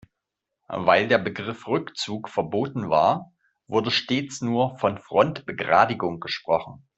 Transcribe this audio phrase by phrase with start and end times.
[0.77, 3.31] Weil der Begriff Rückzug verboten war,
[3.67, 6.83] wurde stets nur von Frontbegradigung gesprochen.